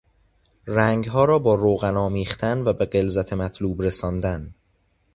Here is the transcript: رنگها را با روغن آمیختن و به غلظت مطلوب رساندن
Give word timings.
رنگها 0.67 1.25
را 1.25 1.39
با 1.39 1.55
روغن 1.55 1.97
آمیختن 1.97 2.63
و 2.67 2.73
به 2.73 2.85
غلظت 2.85 3.33
مطلوب 3.33 3.81
رساندن 3.81 4.53